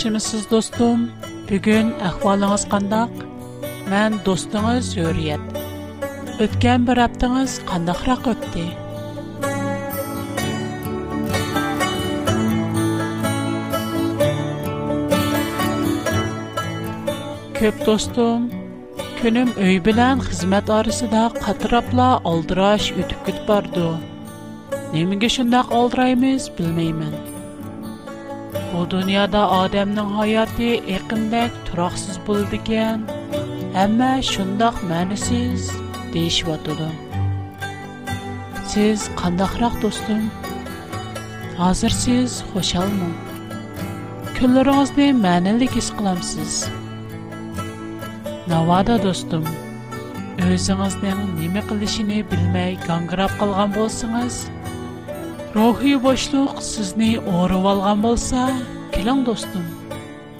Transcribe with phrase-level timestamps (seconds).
[0.00, 1.00] Шимәсез, دوستم
[1.50, 3.10] Бүген әхвалларыгыз кандак?
[3.90, 5.58] Мен достыгыз Зөһриәт.
[6.44, 8.64] Өткән бер аптагыз кандак рәхәт ите.
[17.60, 18.46] Кәп достым,
[19.20, 23.84] көнөм өй белән хезмәт арасында катыраплар алдыраш үткәт барды.
[24.96, 27.04] Немингә шундый алдырайбыз, белмейм.
[28.74, 32.98] bu dunyoda odamning hayoti eqindek turoqsiz bo'ladigan
[33.78, 35.62] hamma shundoq ma'nisiz
[36.14, 36.90] deyishyotidi
[38.72, 40.22] siz qandoqroq do'stim
[41.60, 43.10] hozir siz xushalmi
[44.36, 46.54] kunlaringizni ma'nilik his qilamsiz
[48.52, 49.44] Navada do'stim
[50.48, 54.34] o'zingizning nima qilishini bilmay gangirab qolgan bo'lsangiz
[55.56, 58.42] Рухи бошлук сизни орып алған болса,
[58.94, 59.64] келиң достым,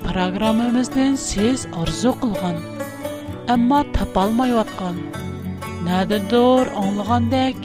[0.05, 2.61] Программабыздан сіз арзу қылған,
[3.55, 5.01] амма тапа алмай аткан,
[5.89, 7.59] нададыр аңлагандак,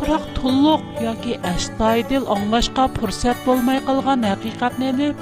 [0.00, 5.20] бирок толук яки аштайдыл аңлашка фурсат болмай қылған хакыйкатны элеп,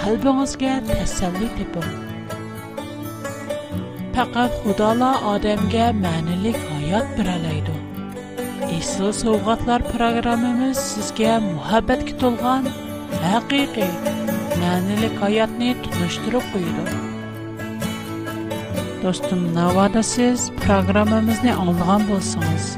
[0.00, 1.92] калбыңызга тасалли тепиң.
[4.16, 7.77] Пақат Худала адамга мәнілік хаят бір алайды.
[8.78, 12.68] Бейсіл Совғатлар программымыз сізге мұхаббәтке толған
[13.38, 13.88] әқиқи,
[14.60, 17.00] мәнілік аятны тұныштырып қойды.
[19.02, 22.68] Достым, навада сіз программамызны аңлыған болсаңыз,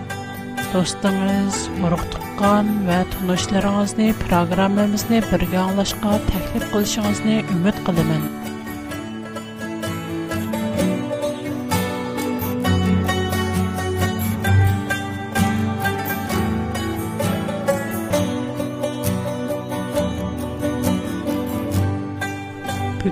[0.72, 8.30] достыңыз ұрықтыққан вә тұнышларыңызны программамызны бірге аңлашқа тәкліп қылышыңызны үміт қылымын.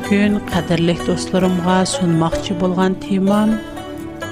[0.09, 3.51] Бүгін қадірлік достларымға сұнмақчы болған темам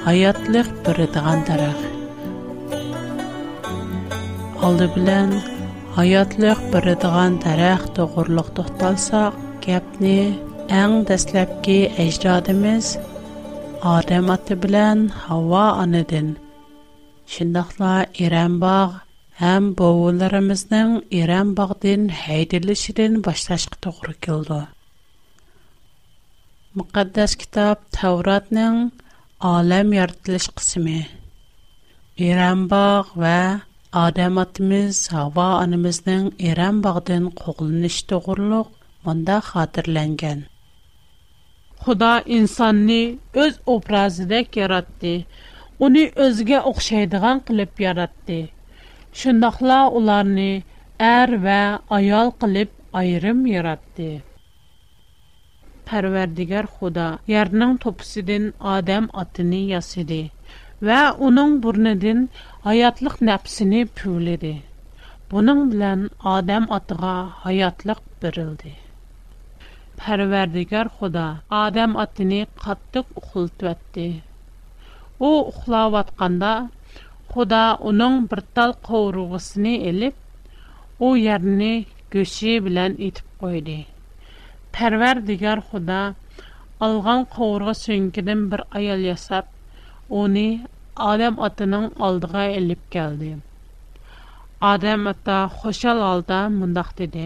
[0.07, 1.81] «Хайатлық бірідіған дарақ».
[4.69, 5.35] Алды білән,
[5.99, 10.17] «Хайатлық бірідіған дарақ» тұғырлық тұқталсақ, кәпні
[10.79, 11.77] әң дәсләпкі
[12.07, 12.95] әждадымыз
[13.93, 16.33] Адам аты білән Хава аныдын.
[17.37, 17.93] Шындақла
[18.31, 18.97] Иран бағ,
[19.53, 24.63] әм бауыларымыздың Иран бағдың хайдылышыдың башташқы тұғыр келді.
[26.77, 28.75] Мөкаддас китап Тауратның
[29.51, 30.97] Алем яртылыш кысымы.
[32.25, 33.37] Иран бағ вә
[34.01, 38.69] Адам атымыз Ава анымызның Иран бағдын қоғылыныш тұғырлық
[39.09, 40.45] мұнда қатырләнген.
[41.87, 43.01] Худа инсанны
[43.47, 45.15] өз образыдек яратты.
[45.81, 48.41] Уни өзге оқшайдыған қылып яратты.
[49.23, 50.51] Шындақла уларны
[51.13, 51.59] әр ва
[51.89, 52.69] аял қылып
[53.03, 54.15] айрым яратты.
[55.89, 57.03] Pərverdigar Xuda
[57.33, 60.17] yerinin topisidin Adem atını yasidi
[60.89, 62.23] və onun burnidin
[62.65, 64.51] hayatlıq nəpsini püvlidi.
[65.35, 66.03] Bunun bilən
[66.33, 67.13] Adem atıqa
[67.45, 68.73] hayatlıq birildi.
[70.03, 71.25] Pərverdigar Xuda
[71.63, 74.09] Adem atını qatdıq uxultvətdi.
[75.29, 76.53] O uxlavatqanda
[77.37, 80.15] Xuda onun bir tal qovruğusini elib,
[81.07, 81.75] o yerini
[82.19, 83.85] göşi bilən itib qoydi.
[84.77, 85.99] Пәрвәр дигәр худа
[86.87, 89.47] алган қоурга сөңкедән бер аял ясап,
[90.23, 90.49] уни
[91.11, 93.31] Адам атының алдыга элеп келди.
[94.73, 97.25] Адам ата хошал алда мындак диде.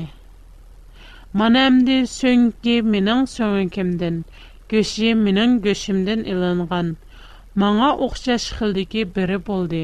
[1.43, 4.23] Манамды сөңке минең сөңкемдән,
[4.75, 6.95] көши минең көшимдән иланган,
[7.67, 9.83] маңа оқшаш хилдеги бири болды.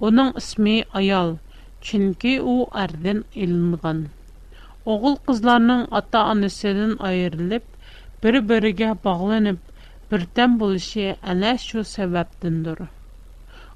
[0.00, 1.36] Оның исми аял,
[1.84, 4.06] чөнки у ардан иланган.
[4.86, 7.62] Oğul kızlarının ata annesinden ayrılıp,
[8.24, 9.58] bir-birige bağlanıp,
[10.12, 12.78] birden buluşu ene şu sebepdindir.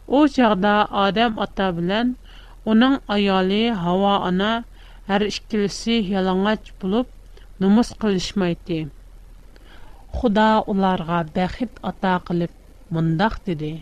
[0.08, 2.16] O çağda Adem ata bilan,
[2.64, 4.64] onun ayali hava ana,
[5.06, 7.06] har işkilisi yalangaç bulup,
[7.60, 8.88] numus qilishmaydi.
[10.14, 12.50] Xuda onlarga bəxit ata qılıp,
[12.90, 13.72] mundaq dedi.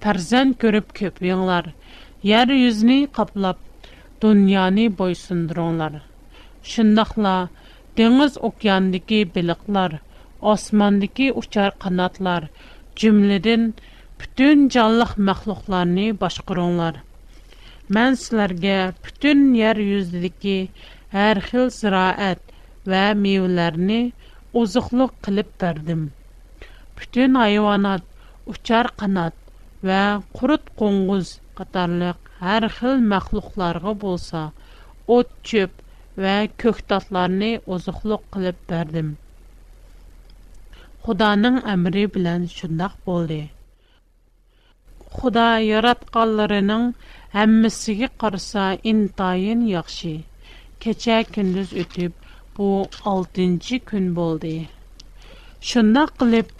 [0.00, 1.64] Tarzan görüp köp yinglar,
[2.22, 3.56] yer yüzünü kaplap,
[4.22, 6.00] dünyanı boysundur onları.
[6.72, 7.34] shundoqla
[7.98, 9.92] dengiz okeandagi baliqlar
[10.52, 12.42] osmondagi uchar qanotlar
[13.02, 13.64] jumladan
[14.20, 16.94] butun jonliq maxluqlarni boshqaringlar
[17.98, 18.76] man sizlarga
[19.06, 20.58] butun yer yuzidagi
[21.16, 22.42] har xil ziroat
[22.92, 24.00] va mevalarni
[24.62, 26.02] oziqliq qilib berdim
[27.00, 28.04] butun hayvonot
[28.56, 29.42] uchar qanot
[29.90, 30.02] va
[30.38, 34.42] qurut qo'ng'iz qatorliq har xil maxluqlarga bo'lsa
[35.18, 35.84] o't cho'p
[36.22, 36.30] və
[36.62, 39.10] kökdatlarını ozuqluq qılıp berdim.
[41.06, 43.38] Xudanın əmri bilən şündaq boldi.
[45.18, 46.88] Xuda yarat qallarının
[47.44, 50.16] əmmisigi qarsa intayin yaxşı.
[50.84, 52.12] Keçə kündüz ütüb,
[52.58, 52.66] bu
[53.14, 54.56] 6-cı kün boldi.
[55.70, 56.50] Şündaq qılıp,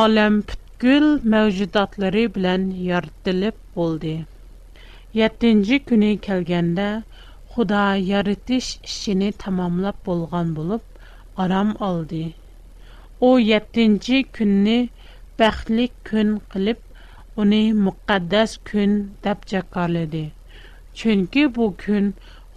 [0.00, 1.06] alam pütkül
[1.36, 4.14] məvcudatları bilən yartdilib boldi.
[5.22, 6.88] 7-ci günü kəlgəndə,
[7.54, 10.82] xudo yaratish ishini tamomlab bo'lgan bo'lib
[11.42, 12.22] orom oldi
[13.28, 14.74] u yettinchi kunni
[15.42, 16.80] baxtli kun qilib
[17.44, 18.92] uni muqaddas kun
[19.28, 20.24] deb jakorladi
[21.02, 22.04] chunki bu kun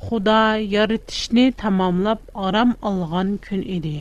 [0.08, 0.40] xudo
[0.76, 3.96] yaratishni tamomlab orom olgan kun edi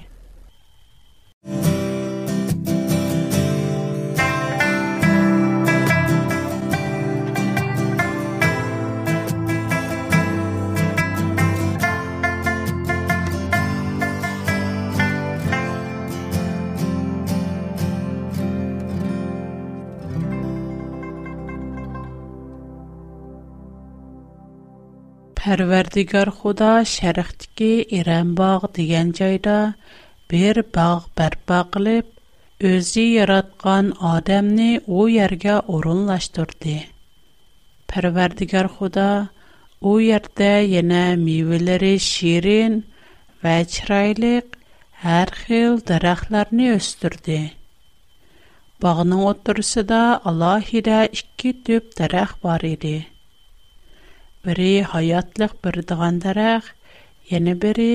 [25.47, 27.67] Pərverdigar Xuda şərqdəki
[27.97, 29.59] İrəmbağ deyilən yerdə
[30.33, 30.87] bir bağ
[31.21, 32.09] bərpa qılıb,
[32.71, 36.75] özü yaratqan Adəmni o yerə orunlaşdırdı.
[37.95, 39.07] Pərverdigar Xuda
[39.79, 42.77] o yerdə yenə meyvələri şirin
[43.47, 44.53] və çiraylıq
[45.07, 47.39] hər xil dərəxtlərni östürdü.
[48.83, 50.03] Bağının oturusunda
[50.33, 52.97] alahidə iki tüp dərəx var idi.
[54.47, 56.63] biri hayatlıq bir digan daraq,
[57.31, 57.89] yeni biri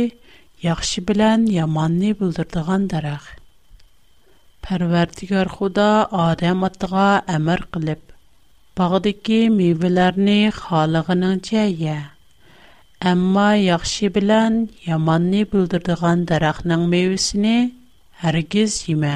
[0.63, 3.21] yaxşı bilən yamanni bildirdigan daraq.
[4.67, 5.85] Pərvərdigar xuda
[6.27, 7.05] Adəm atıqa
[7.37, 8.03] əmər qilib,
[8.77, 11.95] bağdiki meyvelərini xalıqının çəyə,
[13.13, 14.53] əmma yaxşı bilən
[14.89, 17.55] yamanni bildirdigan daraqnın meyvesini
[18.25, 19.15] hərgiz yemə,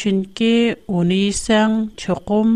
[0.00, 0.54] çünki
[1.00, 1.72] onu yisən,
[2.04, 2.48] çoxum,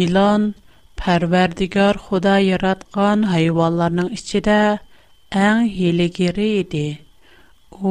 [0.00, 0.42] Илан
[1.00, 4.60] парвердигар Худай яраткан хайванларның içидә
[5.32, 6.86] нг һилегери иде.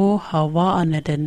[0.02, 1.26] О һава анадан.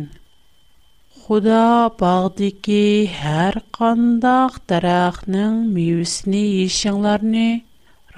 [1.24, 1.62] Худа
[2.02, 2.82] баг дики
[3.20, 7.46] һәр қандақ тарахның мөйөсене ишеңләрне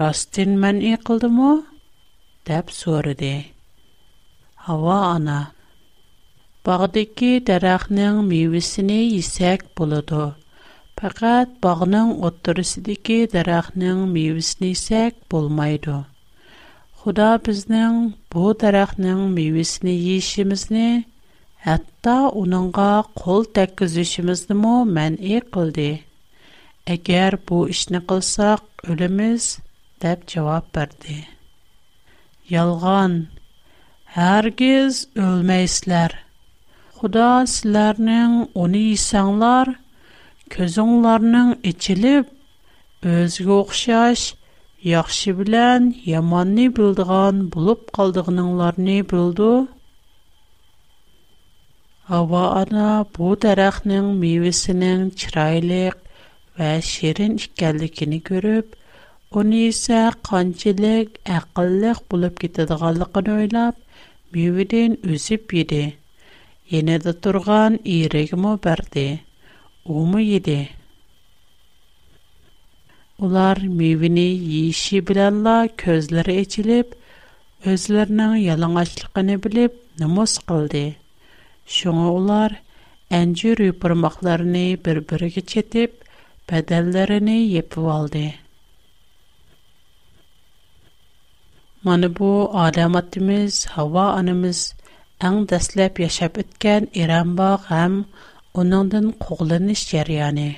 [0.00, 1.52] растен мәңи кылдымы?
[2.50, 3.32] деп сорыды.
[4.66, 5.38] һава ана
[6.70, 9.69] баг дики тарахның мөйөсене исек
[10.98, 16.04] پکات باغن اضطرسیدی که درخت نم میوس Худа بول میاد.
[16.94, 21.04] خدا بزنن بو درخت نم میوس نیشیم از نه
[21.58, 26.00] حتی اونانگا کل تکزیشیم از نمو من ایکل دی.
[26.86, 29.58] اگر بو اش نقل ساق علمیز
[40.52, 42.28] көзіңларының ічіліп,
[43.14, 44.22] өзгі оқшаш,
[44.90, 49.50] яқшы білән, яманны білдіған бұлып қалдығыныңларыны білді.
[52.18, 55.99] Ава ана бұл дәрәқнің мейвісінің чырайлық
[56.61, 58.75] вә шерін ішкәлікіні көріп,
[59.38, 63.76] Оны исә қанчылык әқыллык булып китәдәгәнлыгын ойлап,
[64.32, 65.82] мәвәдән үсеп йөде.
[66.73, 69.06] Яңа да торган ирегме берде.
[69.97, 70.59] Омыydı.
[73.25, 76.90] Улар meyvini yеyе шибренла көзләре эчилип,
[77.73, 80.83] үзләренең ялыңачлыгы гыны билеп, намыс кылды.
[81.76, 82.54] Шуңгылар
[83.21, 85.97] эндҗир үрмәкләреннә бер-биреге четеп,
[86.52, 88.26] бәдәнләреннә япып алды.
[91.88, 92.30] Менә бу
[92.68, 94.62] адамитмиз, һава анимиз,
[95.30, 97.66] әң дәстләп яшәп үткән Иран баг
[98.58, 100.56] onundan qoğlanış jarayani.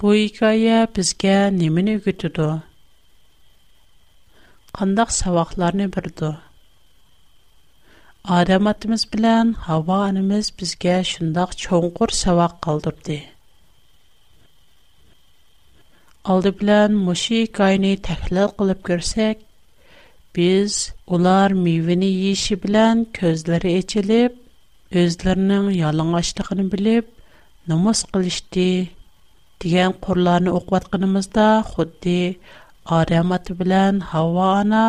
[0.00, 2.48] Bu hikaye bizge nemin ögütüdü?
[4.72, 6.38] Qandaq savaqlarını birdü?
[8.24, 11.50] Adam atımız bilen hava anımız bizge şundaq
[12.22, 13.18] savaq qaldırdı.
[16.24, 19.36] Aldı bilen muşi hikayeni təhlil qılıp görsək,
[20.36, 24.41] biz ular meyveni yeşi bilen közleri eçilip,
[25.00, 27.04] özlərinin yalanlaşdığını bilib,
[27.70, 28.64] nomus qılışdı.
[29.62, 32.16] Digən qorlarını oqvatqınımızda xuddi
[32.98, 34.82] aramatı bilən hava ana,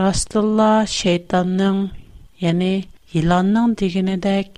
[0.00, 2.82] ана, şeytanın, шайтанның,
[3.14, 4.48] yılanın digini dək,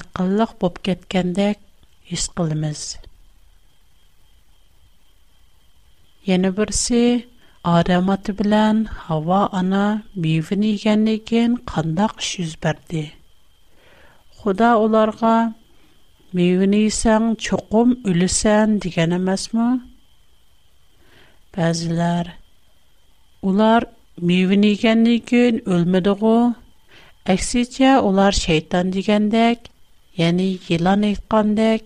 [0.00, 1.62] əqqıllıq bob gətkəndək
[2.10, 2.82] his qılımız.
[6.28, 7.04] Yəni birisi,
[7.76, 9.86] aramatı bilən hava ana,
[10.16, 12.18] bivini yəni gən qandaq
[14.40, 15.36] Худа оларга
[16.38, 19.64] meyvini sen çuqum ölisən diгән emasмы?
[21.56, 22.30] Bäziler
[23.50, 23.84] ular
[24.30, 26.32] meyviniгәнлеген өлмәдегү.
[27.34, 28.32] Эс итә, ular
[28.96, 29.68] дигәндәк,
[30.22, 31.82] яни yılan икәндәк,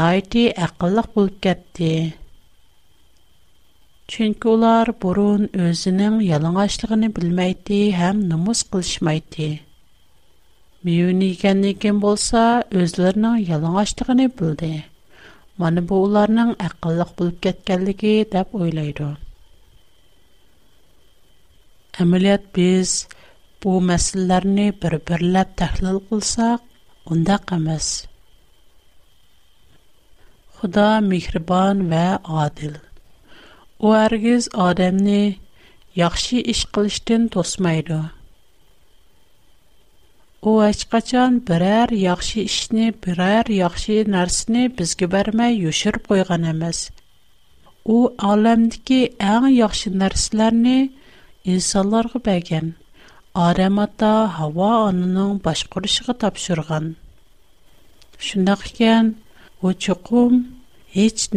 [0.00, 1.92] найты акыллык булып кетти.
[4.14, 8.26] Чөнки ular бурун özенең ялыңачлыгын белмәйти һәм
[10.84, 12.40] Миуни еген неген болса,
[12.80, 14.68] өзлернің ялын аштығыни бүлді.
[15.62, 19.06] Маны бұуларның ақылық бүліп кеткәлігі дап ойлайды.
[22.04, 22.92] Амилят біз
[23.64, 26.60] бұу мәсілерні бір-бірләт тахлыл кулсақ,
[27.08, 27.88] онда қамас.
[30.58, 32.04] Худа мигрбан ва
[32.44, 32.76] адил.
[33.80, 35.40] О аргиз адамни
[36.04, 38.02] яхши іш қылыштин тосмайды.
[40.46, 46.78] او اشکاچان برر یاخشی اش نی برر یاخشی نرس نی بزگبر می یوشر پویگانم از
[47.88, 50.78] او عالم دیگه این یاخشی نرس لرنی
[51.50, 52.66] انسالارو بگن
[53.46, 56.86] آرماتا هوا آنون باشکرش کتاب شرگان
[58.26, 59.06] شنخگن
[59.62, 60.32] و چکم
[60.86, 61.28] هیچ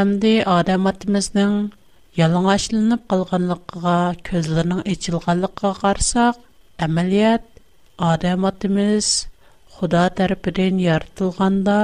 [0.00, 1.54] Әмді адам атымыздың
[2.18, 3.94] ялың ашылынып қалғанлыққыға,
[4.28, 6.38] көзлерінің ечілғанлыққа қарсақ,
[6.86, 7.44] әмәліет
[8.10, 9.08] адам атымыз
[9.78, 11.76] құда тәріпіден яртылғанда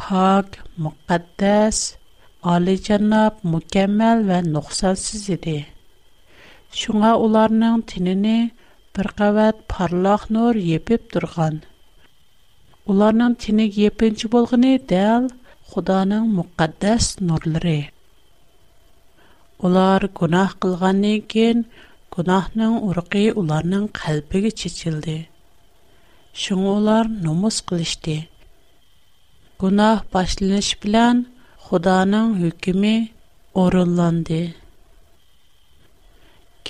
[0.00, 1.82] пак, мұқаддәс,
[2.54, 5.56] али жаннап, мүкәмәл вән нұқсансыз еді.
[6.80, 8.36] Шуңа оларының тініні
[8.98, 11.60] бір қават парлақ нұр епіп тұрған.
[12.94, 15.30] Уларның тіні епінші болғыны дәл–
[15.72, 17.80] Худаның мөкъаддас нурлары.
[19.64, 21.64] Улар гунах кылганнан кин
[22.16, 25.16] гунахның урыгы уларның калбыга чечилди.
[26.42, 28.16] Шуң улар номус кылышты.
[29.64, 31.24] Гунах башланыш белән
[31.66, 32.94] Худаның хөкеме
[33.64, 34.40] орынланды.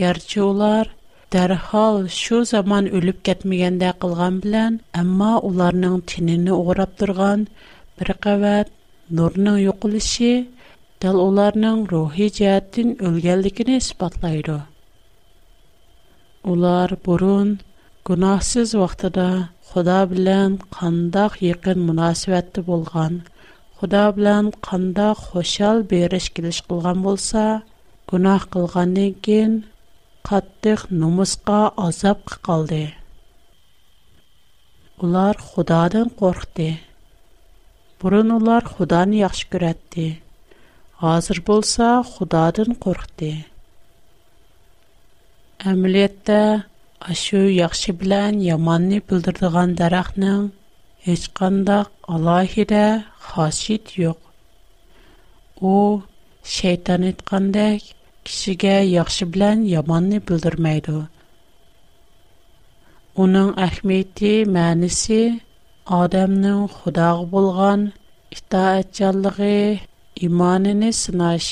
[0.00, 0.92] Гәрчә улар
[1.36, 7.44] дәрхал шу заман өлеп кетмегәндә кылган белән, әмма уларның тинене урап торган
[7.98, 8.70] бер кавәт
[9.12, 10.44] نورنا یوقلشی
[11.00, 14.48] دل اولارن рухи جاتین اولگلیکی نسبت لاید.
[16.48, 17.58] اولار برون
[18.04, 19.30] گناهسز وقت دا
[19.68, 23.14] خدا بلن قنداخ یکن مناسبت بولغان
[23.76, 27.46] خدا بلن قنداخ خوشال بیرشکیش قلعان بولسا
[28.10, 29.52] گناه قلعانیکن
[30.28, 32.86] قطخ نمسقا آزاب قلده.
[35.00, 36.08] اولار خدا دن
[38.04, 40.04] Құрын ұлар Құдан яхш күрәтті.
[41.10, 43.28] Азыр болса, Құдадын құрхді.
[45.72, 46.40] Әмілетті
[47.14, 50.42] ашу яхши билан яманни билдырдыған дарахның
[51.06, 52.82] хич қандак алайхиде
[53.30, 54.20] хашид йоқ.
[55.64, 55.74] У
[56.58, 57.88] шайтанит қандак
[58.28, 61.06] кишіге яхши билан яманни билдырмайды.
[63.24, 64.36] Уның ахмидді
[65.92, 67.80] Адамның Худагы булган
[68.34, 69.80] итаатчанлыгы,
[70.26, 71.48] иманын сынаш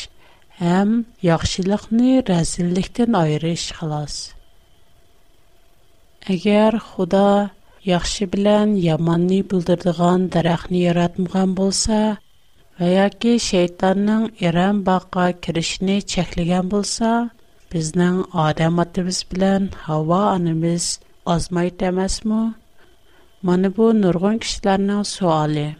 [0.60, 0.94] һәм
[1.26, 4.14] яхшылыкны рәзиллектән айырыш халас.
[6.36, 7.50] Әгәр Худа
[7.90, 12.00] яхшы белән яманны булдырдыган дарахны яратмаган булса,
[12.80, 17.12] яки шейтанның иран бакка киришне чәклегән булса,
[17.74, 20.90] безнең Адам атыбыз белән Хава анабыз
[21.36, 22.42] азмай тәмәсме?
[23.48, 25.74] Мана бу нургон кишиларнинг суоли.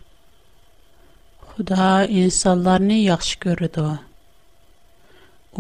[1.47, 3.87] Худо инсонларни яхши кўриди.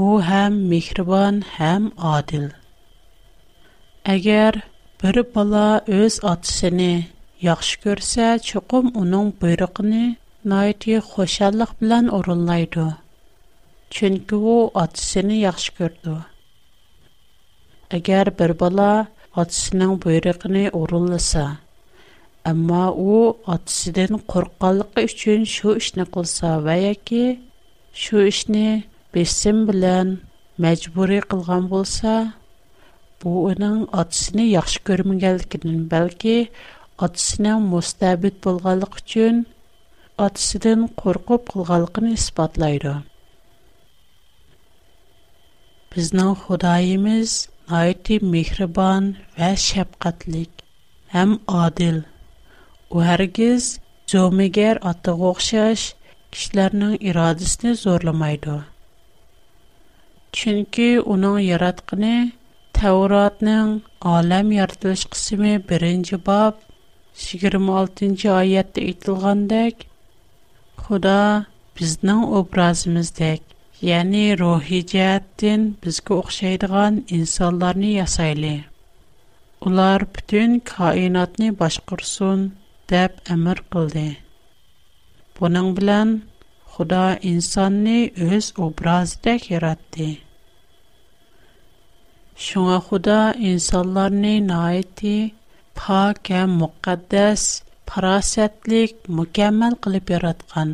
[0.04, 1.82] У ҳам меҳрибон, ҳам
[2.16, 2.46] одил.
[4.14, 4.54] Агар
[5.00, 7.06] бир бала ўз отисини
[7.38, 10.18] яхши кўрса, чуқум унинг буйруғини
[10.50, 12.98] ноити хушаллиқ билан ўринлайди.
[13.94, 16.18] Чунки у отисини яхши кўрди.
[17.96, 19.06] Агар бир бала
[19.38, 21.61] отисининг буйруғини ўринласа,
[22.50, 23.16] Әмма у
[23.52, 27.38] атсыдан курканлыгы өчен шу эшне кылса ва яки
[28.04, 28.64] шу эшне
[29.16, 30.10] бесим белән
[30.64, 32.14] мәҗбүри кылган булса,
[33.22, 36.34] бу аның атсыны яхшы көрмәгәнлекдән, бәлки
[37.08, 39.38] атсының мустабит булганлык өчен
[40.26, 42.96] атсыдан куркып кылганлыгын испатлайды.
[45.94, 47.38] Безнең Худайыбыз
[47.70, 50.50] найти мехрибан ва шәфкатьлек
[51.46, 52.02] адил.
[52.96, 53.64] u hargiz
[54.12, 55.84] zo'migar otiga o'xshash
[56.34, 58.56] kishilarning irodasini zo'rlamaydi
[60.40, 62.10] chunki uning yaratqini
[62.80, 63.70] tavrotning
[64.16, 66.54] olam yaratilish qismi birinchi bob
[67.24, 69.74] yigirma oltinchi oyatda aytilgandek
[70.84, 71.16] xudo
[71.80, 73.40] bizning obrazimizdek
[73.90, 78.52] ya'ni ruhiy jihatdan bizga o'xshaydigan insonlarni yasayli
[79.72, 82.42] ular butun koinotni boshqursin
[83.00, 84.04] әбәр кылды.
[85.38, 86.10] Буның белән
[86.72, 87.94] Худа инсаны
[88.26, 90.06] үз образдә яратты.
[92.46, 93.18] Шуңа Худа
[93.50, 95.14] инсандарны ниһайەتی
[95.80, 97.44] пак һәм мөхәддәс
[97.90, 100.72] парасәтлек mükәммәл кылып яраткан.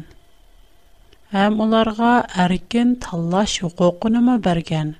[1.35, 2.13] Һәм уларга
[2.47, 4.95] әрикен таңлаш хукукыны биргән.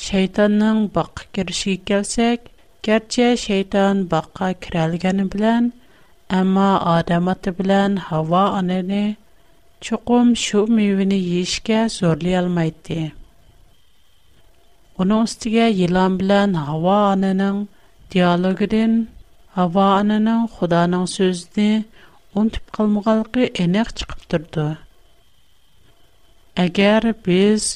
[0.00, 2.48] Шайтанның бақы фикер келсек,
[2.88, 5.66] Gerçi şeytan baqqa kirəlgəni bilən,
[6.36, 9.00] amma adam atı bilən hava anəni
[9.88, 13.00] çuqum şu meyvini yeşkə zorlay almaydı.
[14.98, 17.60] Onun üstəgə yılan bilən hava anənin
[18.16, 18.96] diyalogidin,
[19.58, 21.84] hava anənin xudanın sözünü
[22.34, 24.66] unutup qalmıqalqı enək çıxıb durdu.
[26.64, 27.68] Əgər biz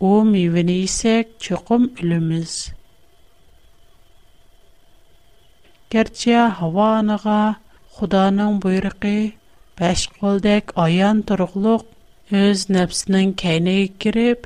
[0.00, 1.82] o meyvini isək çuqum
[5.94, 7.36] Герче, Хава анаға,
[7.98, 9.12] Худаның буйрықи,
[9.80, 11.76] бәш қолдек аян тұрғылу
[12.40, 14.44] өз нәпсінің кәйнегі керіп,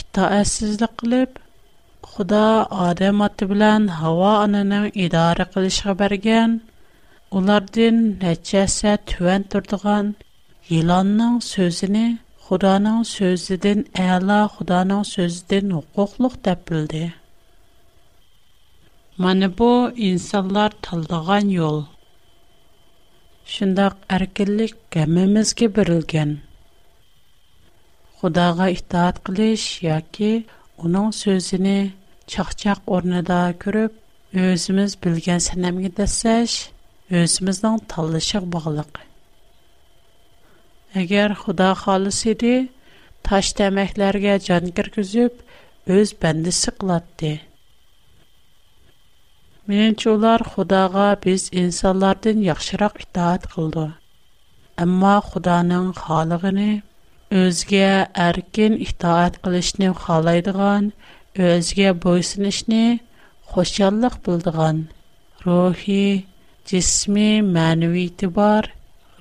[0.00, 1.38] іттаэсізді қилип,
[2.10, 2.42] Худа
[2.88, 6.58] адем атібілен Хава анаңын ідары қылышы бәрген,
[7.40, 10.12] ұлардин нәтчәсі түвән тұрдыған,
[10.80, 12.04] еланның сөзіні
[12.50, 17.06] Худаның сөздідін айла Худаның сөздідін ұқуқлық тәпбілді.
[19.18, 21.84] Mana bu insanlar tanlagan yol.
[23.46, 26.30] Şundaq erkinlik hammamizga berilgan.
[28.18, 30.30] Xudoga itoat qilish yoki
[30.84, 31.76] uning so'zini
[32.34, 33.92] chaqchaq o'rnida ko'rib,
[34.46, 36.56] o'zimiz bilgan sanamga dasash,
[37.20, 38.92] o'zimizning tanlashig bog'liq.
[41.02, 42.54] Agar Xudo xolis edi,
[43.28, 45.32] tash tamaklarga jon kirgizib,
[46.00, 47.32] o'z bandisi qilatdi.
[49.70, 53.84] Меніңше олар Құдаға біз инсанлардан яқшырақ итаат қылды.
[54.84, 56.64] Әмма Құданың халығыны
[57.42, 57.84] өзге
[58.24, 60.88] әркен итаат қылышны қалайдыған,
[61.50, 62.82] өзге бойсынышны
[63.52, 64.82] xoşallıq bildigan,
[65.46, 66.02] ruhi,
[66.72, 68.72] cismi, mənəvi itibar,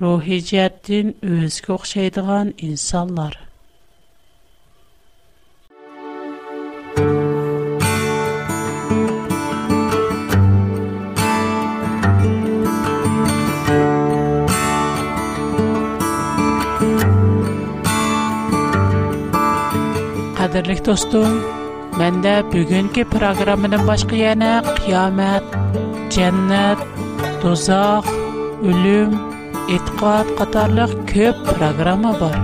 [0.01, 3.37] ruhi cəhətdən özgə oxşaydigan insanlar.
[20.61, 21.31] qadrlik do'stim
[21.99, 25.45] manda bugungi programmadan boshqa yana qiyomat
[26.15, 26.81] jannat
[27.45, 28.09] do'zax
[28.71, 29.15] o'lim
[29.77, 32.37] e'tiqod qatorliq ko'p programma bor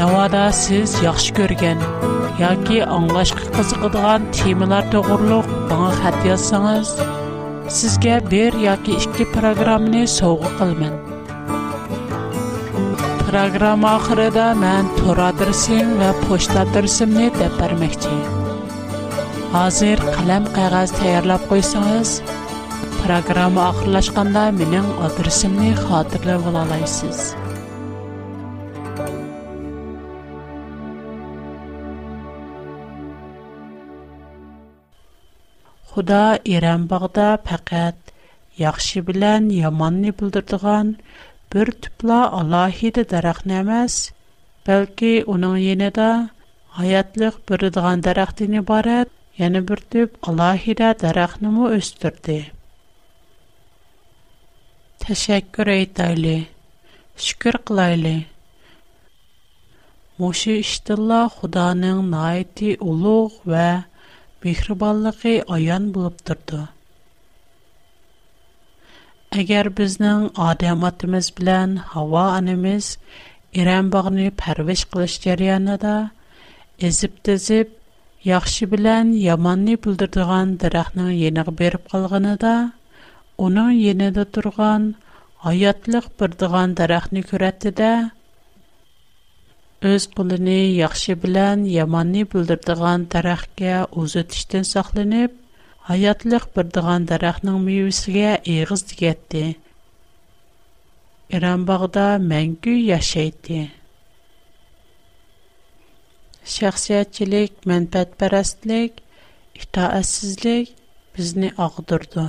[0.00, 1.84] navoda siz yaxshi ko'rgan
[2.44, 6.94] yoki anglashga qiziqadigan temalar to'g'riliq bana xat yozsangiz
[7.82, 10.96] sizga bir yoki ikki programmani sovg'a qilaman
[13.36, 18.46] proqram axırıda mən tor adresim və poçta adresimni də verməkçiyəm.
[19.52, 22.12] Hazır qələm qəğəz təyərləb qoysanız,
[23.02, 27.20] proqram axırlaşqanda mənim adresimni xatırla bulalaysınız.
[35.90, 36.24] Худа
[36.56, 38.00] Иран бағда пәкәт
[38.64, 40.96] яқшы білән яманны бұлдырдыған
[41.54, 43.96] Бүртүпла Аллаһи ди даракнамас,
[44.68, 46.06] бәлки униң янада
[46.78, 52.38] һаятлык бүр диган дарактыны барат, яны бүртүп Аллаһира даракнымы өстүртди.
[55.06, 56.34] Тәшәккүр әйтәйли.
[57.26, 58.16] Шүкүр кылайлы.
[60.18, 63.66] Муши истилла Худаның найەتی улуг вә
[64.42, 66.66] бехрибаллигы аян булып торды.
[69.34, 72.90] Әгәр безнең адам атымыз белән һава анымыз
[73.62, 75.94] Иран багыны парвеш кылыш җарыянында
[76.88, 77.30] изип
[78.28, 82.52] яхшы белән яманны булдырдыган дарахның яныга берип калганыда,
[83.46, 84.86] аның яныда турган
[85.50, 87.90] аятлык бер дигән дарахны күрәтте дә
[89.92, 95.32] öz кулыны яхшы белән яманны булдырдыган дарахка узытыштан сакланып,
[95.86, 99.44] hayatlıq bir diğan daraqның meyvesige eğiz digetdi.
[101.36, 103.58] İran bağda məngü yaşaydı.
[106.54, 108.98] Şəxsiyyətçilik, mənfəətpərəstlik,
[109.62, 110.74] itaətsizlik
[111.16, 112.26] bizni ağdırdı.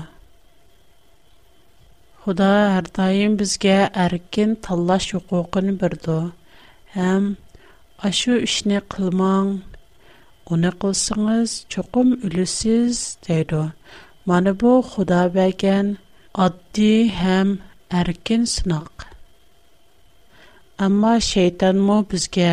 [2.26, 6.17] Xuda hər daim bizə ərkin tanlaş hüququnu birdi.
[6.98, 7.32] Həm
[8.10, 9.58] aşu işni qılmaq,
[10.48, 13.58] Уни қылсыңыз, чукум үлісіз, дейду.
[14.32, 15.90] Маны бу худа байген
[16.44, 17.50] адди хэм
[18.02, 19.04] әрген сынақ.
[20.86, 22.52] Амма шейтанму бізге,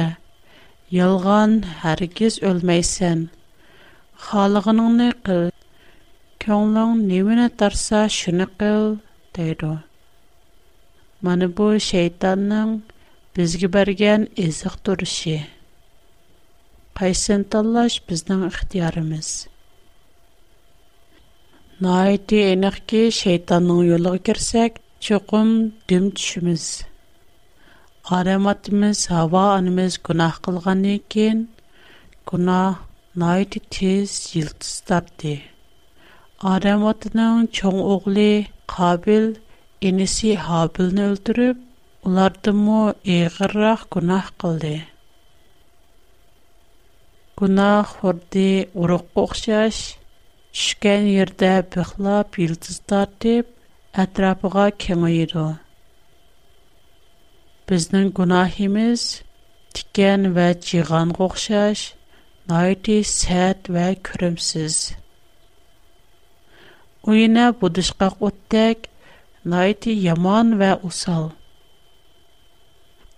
[1.04, 3.22] Ёлған харгез өлмейсен,
[4.26, 5.46] Халығының ни қыл,
[6.46, 8.88] Кеңлің нивын атарса шуни қыл,
[9.38, 9.76] дейду.
[11.22, 12.78] Маны бу шейтанның
[13.38, 14.83] бізгі барген изық
[16.98, 19.28] Қайсын таллаш біздің ixtiyorimiz.
[21.87, 24.76] Найти әніқке шайтанның юлыга кирсәк,
[25.07, 25.50] чуқым
[25.92, 26.66] дүм түшіміз.
[28.18, 31.42] Араматымыз, ава анымыз күнақ қылған екен,
[32.33, 32.78] күнақ,
[33.24, 35.35] найти тез йылтыз тапты.
[36.54, 38.30] Адаматының чоң оғли
[38.76, 39.28] Қабил
[39.90, 41.68] энесі Хабилны өлтіріп,
[42.07, 42.80] улардымы
[43.18, 44.76] эгеррак күнақ қылды.
[47.38, 49.76] Гунах хурди урук окшаш,
[50.62, 53.46] шкен ерде бихлап илтиз тартип,
[54.02, 55.46] атрапыга кемойиду.
[57.68, 59.02] Бизнын гунахимиз
[59.74, 61.78] тикен ва чиган окшаш,
[62.48, 64.94] найти сэт ва күрімсіз.
[67.08, 68.78] Уйна будышка оттек,
[69.52, 71.32] найти яман ва усал.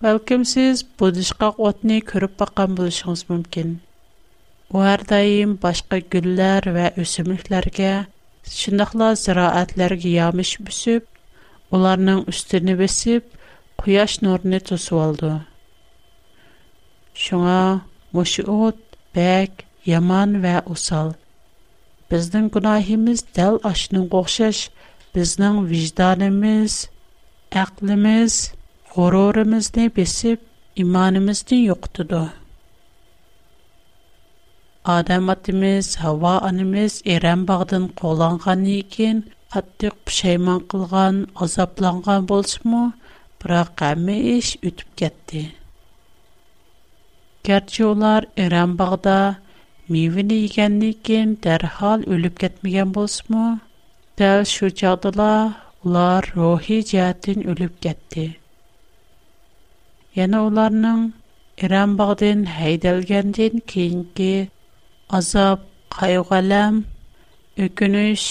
[0.01, 3.77] Бәлкім сіз будышка отни көріп бақан болышыңыз мүмкін.
[4.75, 4.83] Ул
[5.63, 7.91] башка гүлләр ва үсемлекләргә,
[8.55, 11.07] шундыйлар зираатларга ямыш бүсеп,
[11.71, 13.29] уларның үстене бесеп,
[13.79, 15.31] куяш нурын тосып алды.
[17.15, 17.81] Шуңа
[18.13, 18.83] мошы ут,
[19.85, 21.15] яман ва усал.
[22.11, 24.65] Безнең гунаһыбыз дәл ашның гохшаш,
[25.15, 26.81] безнең вижданыбыз,
[27.63, 28.35] әклимиз,
[28.97, 30.43] горурыбызны бесеп,
[30.75, 32.25] иманыбызны юктыды.
[34.95, 39.23] Адам атымыз, Хава анымыз Ирем бағдын қоланған екен,
[39.55, 42.83] қаттық пүшейман қылған, азапланған болсыму,
[43.43, 45.43] бірақ әмі еш өтіп кетті.
[47.49, 49.17] Кәрчі олар Ирем бағда
[49.91, 53.43] мейвіні егенді екен дәрхал өліп кетмеген болсыму,
[54.23, 55.33] дәл шу жағдыла
[55.83, 58.29] олар рухи жәтін өліп кетті.
[60.23, 61.09] Яны оларның
[61.59, 64.35] Ирем бағдын кейінгі
[65.15, 65.61] азап,
[65.95, 66.83] кайгалам,
[67.63, 68.23] үкүнүш,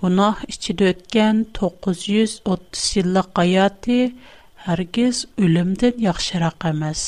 [0.00, 2.38] гунах ичиде өткөн 930
[2.74, 3.98] жылдык аяты
[4.66, 7.04] һәргиз өлүмдөн яхшырак эмес.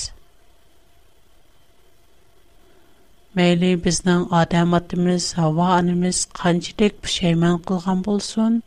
[3.36, 8.62] Мәйли безнең адам атымыз, һава анымыз канчалык пушайман кылган булсын,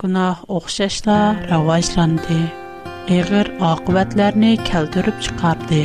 [0.00, 2.38] гунах охшашла раваҗланды.
[3.08, 5.84] Эгер акыбатларны келтүрүп чыгарды.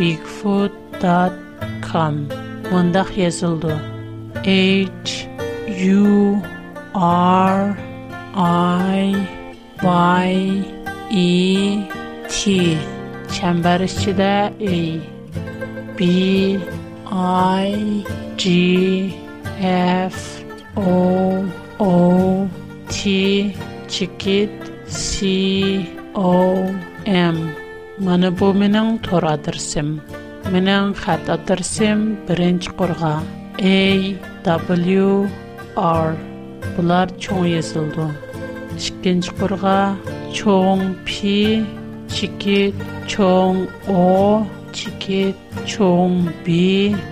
[0.00, 2.14] bigfoot.com
[2.72, 3.72] mundaq yazıldı.
[4.44, 4.88] H
[5.98, 6.36] U
[6.94, 7.76] R
[8.96, 9.14] I
[10.32, 10.34] Y
[11.10, 11.56] E
[12.28, 12.40] T
[13.34, 15.00] çember içinde E
[15.98, 16.04] B
[17.60, 17.74] I
[18.38, 19.12] G
[20.08, 20.18] F
[20.76, 21.34] O
[21.84, 22.10] O
[22.88, 23.02] T
[23.88, 24.50] çikit
[24.88, 25.84] C
[26.14, 26.56] O
[27.06, 27.36] M
[28.00, 29.88] Мана бу менің тор адырсым.
[30.54, 33.10] Менің хат адырсым бірінч құрға.
[33.70, 33.72] A,
[34.46, 35.08] W,
[35.82, 36.14] R.
[36.78, 38.06] Бұлар чоң езілді.
[38.84, 39.74] Шыккенч құрға
[40.38, 41.34] чоң P,
[42.16, 42.72] чекет,
[43.14, 43.60] чоң
[44.04, 44.46] O,
[44.80, 45.36] чекет,
[45.74, 46.16] чоң
[46.48, 46.58] B,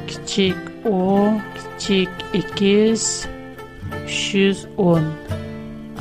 [0.09, 0.57] кичек
[0.95, 2.09] O, кичек
[2.57, 5.05] 210.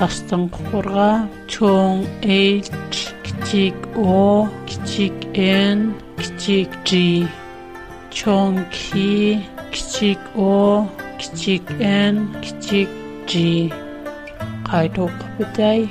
[0.09, 1.11] Астын құрға
[1.57, 2.05] чоң
[2.37, 2.71] H,
[3.47, 7.25] Кичик о, кичик н, кичик джи.
[8.11, 9.39] Чон ки,
[10.35, 10.85] о,
[11.17, 12.89] кичик н, кичик
[13.25, 13.71] джи.
[14.69, 15.89] Кайту кубитай.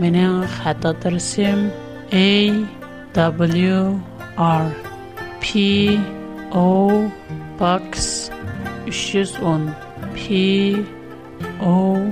[0.00, 1.70] Менен хатадарсим.
[2.10, 2.50] A,
[3.14, 4.00] W,
[4.36, 4.68] R.
[5.40, 5.96] P,
[6.50, 7.08] O,
[7.58, 8.30] BOX,
[8.86, 9.72] 310.
[10.16, 10.84] P,
[11.62, 12.10] O,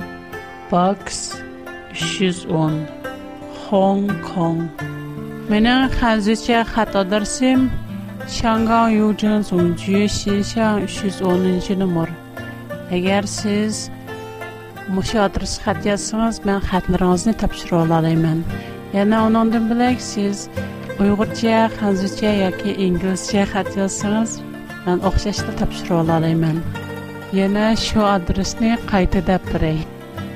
[0.71, 1.43] BOX,
[1.93, 3.02] 310.
[3.79, 4.59] Hong Kong.
[5.51, 7.61] Mening hazircha xato darsim
[8.37, 12.11] Shangang Yujin Zongju Xinxiang 310 nomer.
[12.97, 13.79] Agar siz
[14.95, 18.39] mushu adresga xat yozsangiz, men xatlaringizni topshira olaman.
[18.99, 20.37] Yana undan bilak siz
[21.01, 24.31] Uyg'urcha, Xanzircha yoki inglizcha xat yozsangiz,
[24.85, 26.57] men o'xshashda topshira olaman.
[27.41, 29.81] Yana shu adresni qayta deb biray.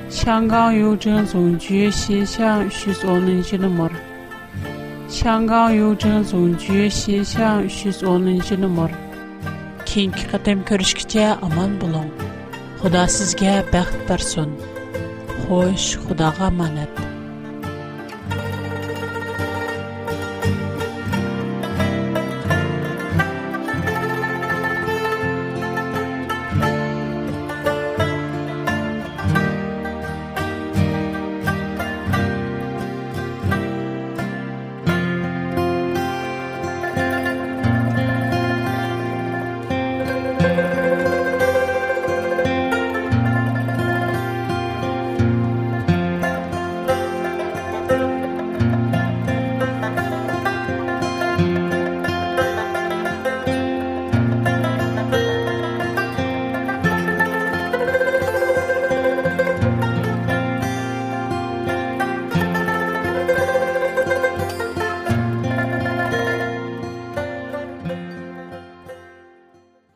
[0.09, 3.89] 香港邮政总局信箱徐总能记得么？
[5.09, 8.89] 香港邮政总局信箱徐总能记得么
[9.85, 12.09] ？keyingi qatam ko'rishgacha omon bo'ling
[12.79, 14.47] xudo sizga baxt bersin
[15.43, 17.16] xo'sh xudoga omonat